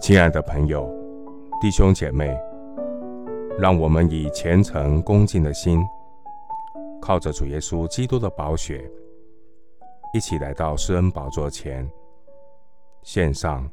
[0.00, 0.88] 亲爱的朋友、
[1.60, 2.34] 弟兄姐妹，
[3.58, 5.84] 让我们以虔诚恭敬的心，
[7.00, 8.90] 靠着主耶稣基督的宝血，
[10.14, 11.86] 一起来到施恩宝座前，
[13.02, 13.70] 献上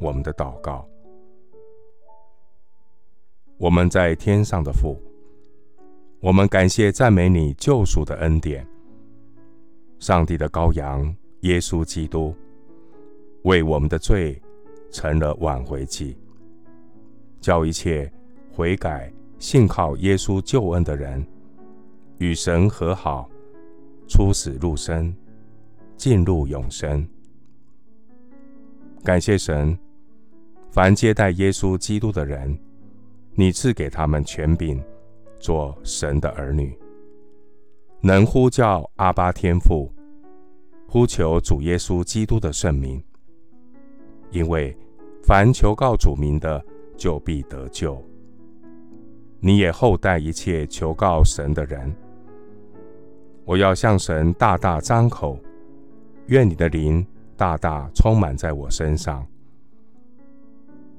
[0.00, 0.86] 我们的祷告。
[3.56, 5.00] 我们在天上的父，
[6.20, 8.66] 我们感谢赞美你救赎的恩典。
[9.98, 12.34] 上帝的羔羊耶稣基督，
[13.42, 14.40] 为我们的罪。
[14.90, 16.16] 成了挽回祭，
[17.42, 18.10] 叫一切
[18.50, 21.22] 悔改、信靠耶稣救恩的人，
[22.16, 23.28] 与神和好，
[24.08, 25.14] 出死入生，
[25.94, 27.06] 进入永生。
[29.04, 29.78] 感谢神，
[30.70, 32.58] 凡接待耶稣基督的人，
[33.34, 34.82] 你赐给他们权柄，
[35.38, 36.74] 做神的儿女，
[38.00, 39.92] 能呼叫阿巴天父，
[40.86, 43.02] 呼求主耶稣基督的圣名。
[44.30, 44.76] 因为
[45.24, 46.64] 凡求告主名的，
[46.96, 48.00] 就必得救。
[49.40, 51.92] 你也厚待一切求告神的人。
[53.44, 55.38] 我要向神大大张口，
[56.26, 57.04] 愿你的灵
[57.36, 59.26] 大大充满在我身上。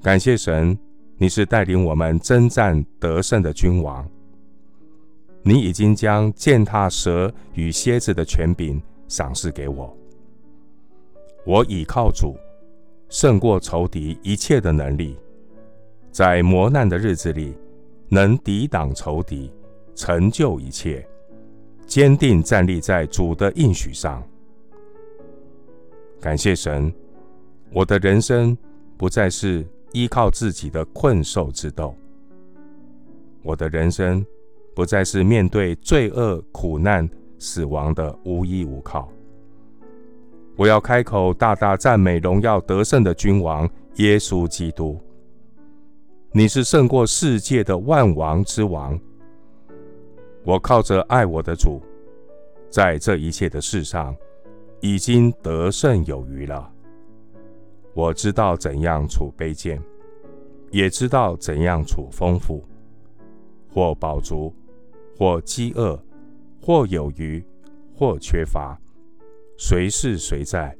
[0.02, 0.76] 感谢神，
[1.16, 4.06] 你是带领我们征战得胜的君王。
[5.42, 9.96] 你已经将践踏蛇与蝎子的权柄赏赐给我。
[11.44, 12.36] 我倚靠主。
[13.08, 15.18] 胜过仇敌一切的能力，
[16.12, 17.56] 在磨难的日子里，
[18.08, 19.52] 能抵挡仇敌，
[19.96, 21.04] 成就一切，
[21.88, 24.22] 坚定站立在主的应许上。
[26.20, 26.94] 感谢神，
[27.72, 28.56] 我的人生
[28.96, 31.92] 不再是依靠自己的困兽之斗，
[33.42, 34.24] 我的人生
[34.74, 39.08] 不再是面对罪恶、苦难、死亡的无依无靠。
[40.56, 45.00] 我要开口大大赞美荣耀得胜的君王耶稣基督。
[46.32, 48.98] 你是胜过世界的万王之王。
[50.44, 51.82] 我靠着爱我的主，
[52.70, 54.14] 在这一切的事上
[54.80, 56.70] 已经得胜有余了。
[57.92, 59.82] 我知道怎样处卑贱，
[60.70, 62.62] 也知道怎样处丰富，
[63.72, 64.54] 或饱足，
[65.20, 66.02] 或饥饿，
[66.62, 67.44] 或有余，
[67.94, 68.80] 或缺乏。
[69.58, 70.74] 随是随在，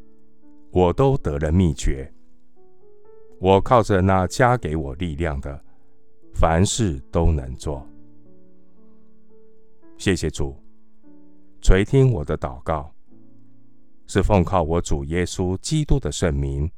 [0.71, 2.11] 我都得了秘诀。
[3.39, 5.63] 我靠着那加给我力量的，
[6.33, 7.87] 凡事都能做。
[9.99, 10.57] 谢谢主，
[11.61, 12.91] 垂听我的祷告，
[14.07, 16.71] 是奉靠我主耶稣基督的圣名。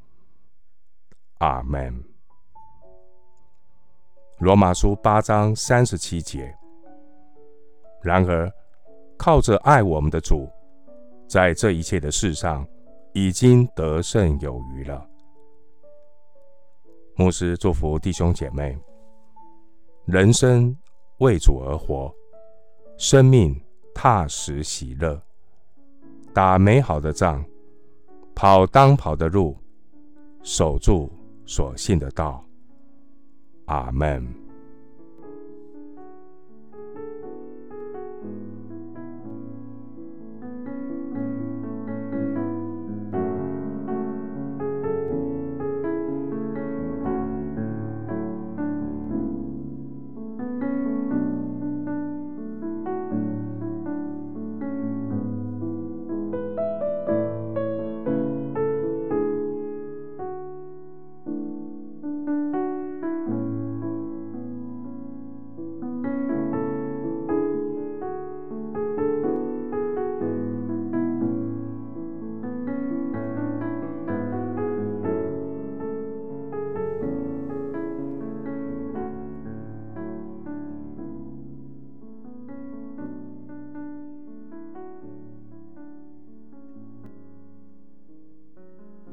[1.39, 2.03] 阿门。
[4.41, 6.53] 罗马书八章三十七节。
[8.03, 8.53] 然而，
[9.17, 10.49] 靠着爱我们的主。
[11.29, 12.67] 在这一切的事上，
[13.15, 15.09] 已经得胜有余了。
[17.15, 18.77] 牧师祝福弟兄姐妹：
[20.05, 20.77] 人生
[21.19, 22.13] 为主而活，
[22.99, 23.59] 生命
[23.95, 25.21] 踏实喜乐，
[26.35, 27.45] 打美好的仗，
[28.35, 29.57] 跑当跑的路，
[30.43, 31.11] 守住
[31.47, 32.45] 所信的道。
[33.67, 34.42] 阿门。